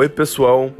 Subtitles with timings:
[0.00, 0.70] Oi, pessoal!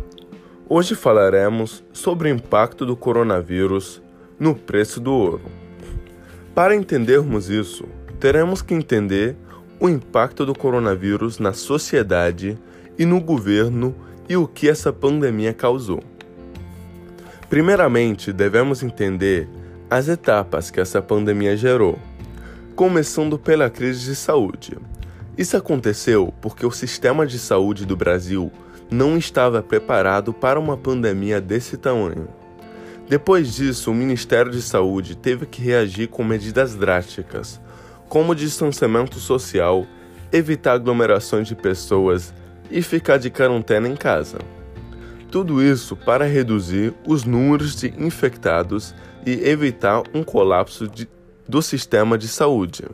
[0.69, 4.01] Hoje falaremos sobre o impacto do coronavírus
[4.39, 5.41] no preço do ouro.
[6.55, 7.85] Para entendermos isso,
[8.21, 9.35] teremos que entender
[9.81, 12.57] o impacto do coronavírus na sociedade
[12.97, 13.93] e no governo
[14.29, 16.01] e o que essa pandemia causou.
[17.51, 19.49] Primeiramente, devemos entender
[19.91, 21.99] as etapas que essa pandemia gerou,
[22.77, 24.79] começando pela crise de saúde.
[25.37, 28.53] Isso aconteceu porque o sistema de saúde do Brasil
[28.91, 32.29] não estava preparado para uma pandemia desse tamanho.
[33.09, 37.61] Depois disso, o Ministério de Saúde teve que reagir com medidas drásticas,
[38.09, 39.87] como distanciamento social,
[40.33, 42.35] evitar aglomerações de pessoas
[42.71, 44.39] e ficar de quarentena em casa.
[45.31, 48.95] Tudo isso para reduzir os números de infectados
[49.27, 51.09] e evitar um colapso de,
[51.47, 52.85] do sistema de saúde.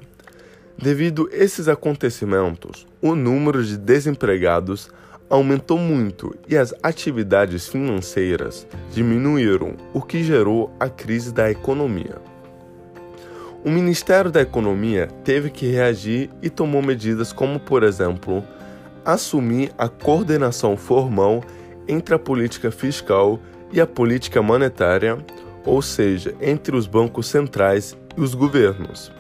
[0.77, 4.91] Devido a esses acontecimentos, o número de desempregados
[5.35, 12.19] aumentou muito e as atividades financeiras diminuíram, o que gerou a crise da economia.
[13.65, 18.45] O Ministério da Economia teve que reagir e tomou medidas como, por exemplo,
[19.05, 21.43] assumir a coordenação formal
[21.89, 23.41] entre a política fiscal
[23.73, 25.19] e a política monetária,
[25.65, 29.11] ou seja, entre os bancos centrais e os governos.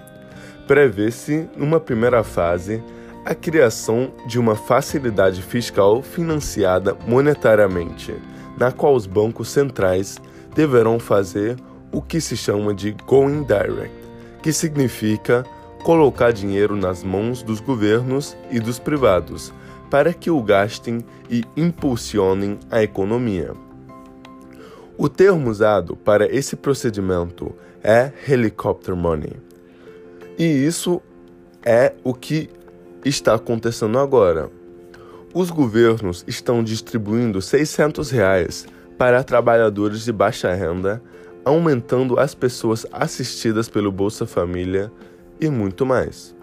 [0.68, 2.80] Prevê-se, numa primeira fase,
[3.24, 8.14] a criação de uma facilidade fiscal financiada monetariamente,
[8.58, 10.18] na qual os bancos centrais
[10.54, 11.56] deverão fazer
[11.90, 13.94] o que se chama de going direct,
[14.42, 15.44] que significa
[15.82, 19.52] colocar dinheiro nas mãos dos governos e dos privados
[19.90, 23.52] para que o gastem e impulsionem a economia.
[24.98, 29.36] O termo usado para esse procedimento é helicopter money.
[30.38, 31.00] E isso
[31.64, 32.50] é o que
[33.04, 34.50] está acontecendo agora.
[35.32, 41.02] Os governos estão distribuindo 600 reais para trabalhadores de baixa renda,
[41.44, 44.90] aumentando as pessoas assistidas pelo Bolsa Família
[45.40, 46.34] e muito mais.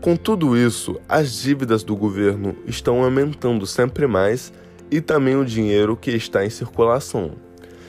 [0.00, 4.52] Com tudo isso, as dívidas do governo estão aumentando sempre mais
[4.90, 7.32] e também o dinheiro que está em circulação.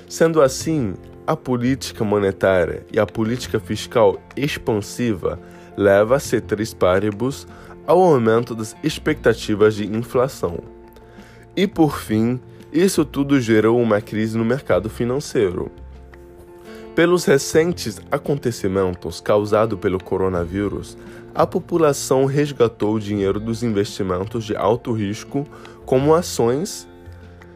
[0.08, 0.94] Sendo assim,
[1.28, 5.40] a política monetária e a política fiscal expansiva
[5.76, 7.48] leva a ceteris paribus
[7.86, 10.60] ao aumento das expectativas de inflação.
[11.56, 12.40] E por fim,
[12.72, 15.72] isso tudo gerou uma crise no mercado financeiro.
[16.96, 20.98] Pelos recentes acontecimentos causados pelo coronavírus,
[21.34, 25.46] a população resgatou o dinheiro dos investimentos de alto risco,
[25.86, 26.88] como ações.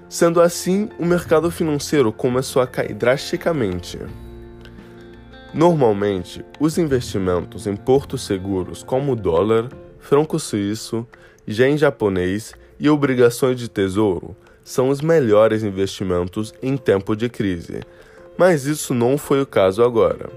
[0.09, 3.97] Sendo assim, o mercado financeiro começou a cair drasticamente.
[5.53, 11.07] Normalmente, os investimentos em portos seguros como dólar, franco suíço,
[11.47, 17.81] yen japonês e obrigações de tesouro são os melhores investimentos em tempo de crise,
[18.37, 20.29] mas isso não foi o caso agora.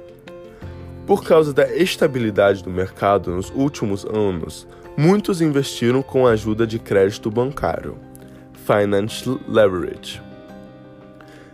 [1.06, 6.78] Por causa da estabilidade do mercado nos últimos anos, muitos investiram com a ajuda de
[6.78, 7.96] crédito bancário,
[8.66, 10.22] financial leverage.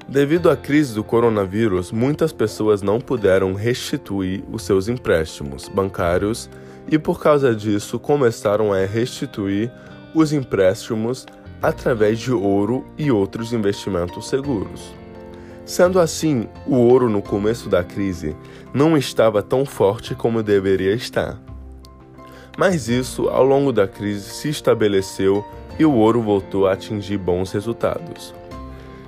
[0.08, 6.48] Devido à crise do coronavírus, muitas pessoas não puderam restituir os seus empréstimos bancários
[6.90, 9.70] e, por causa disso, começaram a restituir
[10.14, 11.26] os empréstimos
[11.62, 14.94] através de ouro e outros investimentos seguros.
[15.64, 18.34] Sendo assim, o ouro no começo da crise
[18.72, 21.38] não estava tão forte como deveria estar.
[22.56, 25.44] Mas isso, ao longo da crise, se estabeleceu
[25.78, 28.34] e o ouro voltou a atingir bons resultados.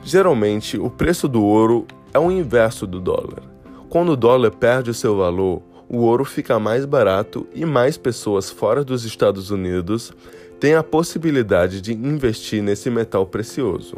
[0.05, 3.43] Geralmente, o preço do ouro é o inverso do dólar.
[3.89, 5.63] Quando o dólar perde o seu valor,
[5.93, 10.13] o ouro fica mais barato e mais pessoas fora dos Estados Unidos
[10.61, 13.97] têm a possibilidade de investir nesse metal precioso.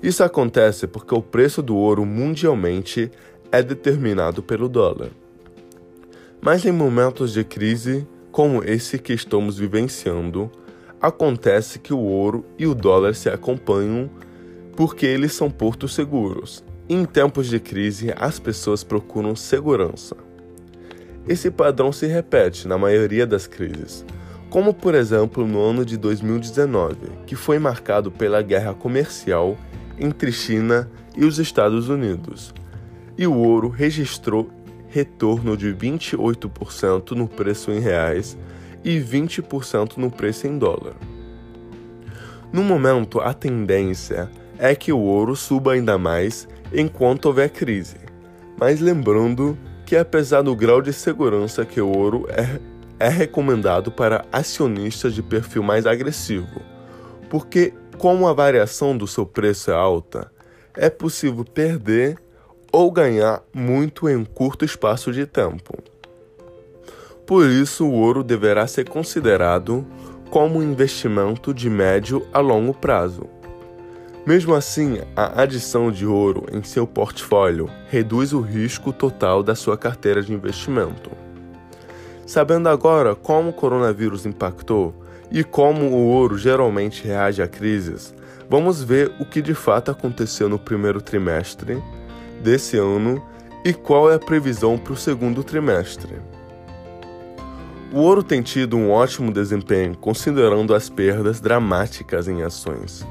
[0.00, 3.10] Isso acontece porque o preço do ouro mundialmente
[3.50, 5.10] é determinado pelo dólar.
[6.40, 10.48] Mas em momentos de crise, como esse que estamos vivenciando,
[11.00, 14.08] acontece que o ouro e o dólar se acompanham
[14.76, 16.64] porque eles são portos seguros.
[16.88, 20.16] Em tempos de crise, as pessoas procuram segurança.
[21.28, 24.04] Esse padrão se repete na maioria das crises,
[24.48, 26.96] como por exemplo no ano de 2019,
[27.26, 29.56] que foi marcado pela guerra comercial
[29.98, 32.54] entre China e os Estados Unidos.
[33.16, 34.50] E o ouro registrou
[34.88, 38.36] retorno de 28% no preço em reais
[38.82, 40.94] e 20% no preço em dólar.
[42.52, 44.28] No momento, a tendência
[44.58, 47.98] é que o ouro suba ainda mais enquanto houver crise,
[48.58, 49.56] mas lembrando
[49.90, 52.60] que apesar do grau de segurança que o ouro é,
[53.04, 56.62] é recomendado para acionistas de perfil mais agressivo,
[57.28, 60.30] porque como a variação do seu preço é alta,
[60.76, 62.16] é possível perder
[62.70, 65.76] ou ganhar muito em um curto espaço de tempo.
[67.26, 69.84] Por isso, o ouro deverá ser considerado
[70.30, 73.39] como um investimento de médio a longo prazo.
[74.26, 79.78] Mesmo assim, a adição de ouro em seu portfólio reduz o risco total da sua
[79.78, 81.10] carteira de investimento.
[82.26, 84.94] Sabendo agora como o coronavírus impactou
[85.32, 88.14] e como o ouro geralmente reage a crises,
[88.48, 91.82] vamos ver o que de fato aconteceu no primeiro trimestre
[92.42, 93.24] desse ano
[93.64, 96.16] e qual é a previsão para o segundo trimestre.
[97.90, 103.04] O ouro tem tido um ótimo desempenho considerando as perdas dramáticas em ações.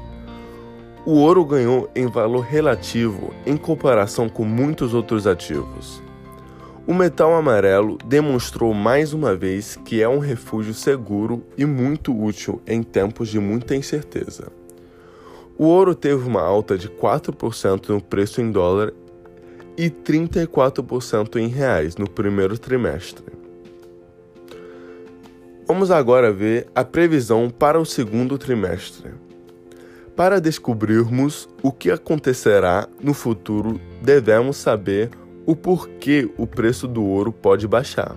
[1.06, 6.02] O ouro ganhou em valor relativo em comparação com muitos outros ativos.
[6.86, 12.60] O metal amarelo demonstrou mais uma vez que é um refúgio seguro e muito útil
[12.66, 14.52] em tempos de muita incerteza.
[15.56, 18.92] O ouro teve uma alta de 4% no preço em dólar
[19.78, 23.24] e 34% em reais no primeiro trimestre.
[25.66, 29.12] Vamos agora ver a previsão para o segundo trimestre.
[30.16, 35.10] Para descobrirmos o que acontecerá no futuro, devemos saber
[35.46, 38.16] o porquê o preço do ouro pode baixar.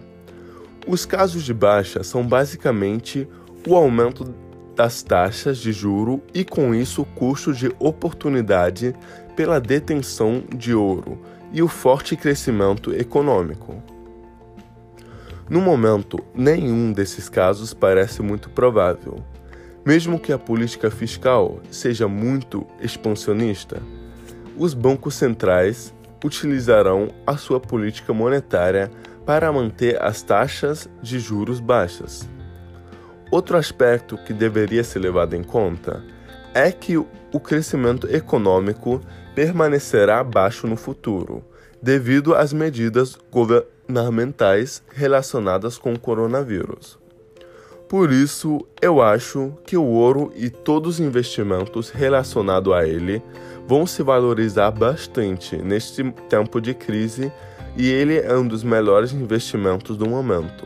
[0.86, 3.28] Os casos de baixa são basicamente
[3.68, 4.34] o aumento
[4.76, 8.94] das taxas de juro e com isso o custo de oportunidade
[9.36, 11.18] pela detenção de ouro
[11.52, 13.82] e o forte crescimento econômico.
[15.50, 19.24] No momento, nenhum desses casos parece muito provável.
[19.86, 23.82] Mesmo que a política fiscal seja muito expansionista,
[24.58, 25.94] os bancos centrais
[26.24, 28.90] utilizarão a sua política monetária
[29.26, 32.28] para manter as taxas de juros baixas.
[33.30, 36.04] Outro aspecto que deveria ser levado em conta
[36.54, 39.02] é que o crescimento econômico
[39.36, 41.44] permanecerá baixo no futuro,
[41.82, 47.03] devido às medidas governamentais relacionadas com o coronavírus.
[47.88, 53.22] Por isso, eu acho que o ouro e todos os investimentos relacionados a ele
[53.68, 57.32] vão se valorizar bastante neste tempo de crise
[57.78, 60.66] e ele é um dos melhores investimentos do momento.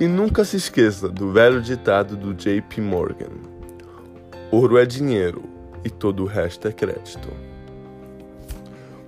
[0.00, 3.32] E nunca se esqueça do velho ditado do JP Morgan:
[4.50, 5.42] Ouro é dinheiro
[5.84, 7.28] e todo o resto é crédito.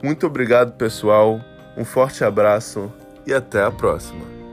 [0.02, 1.40] Muito obrigado, pessoal.
[1.76, 2.92] Um forte abraço
[3.26, 4.43] e até a próxima.